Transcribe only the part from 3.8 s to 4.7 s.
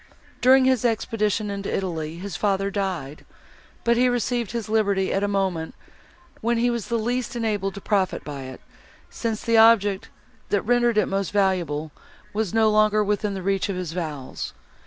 but he received his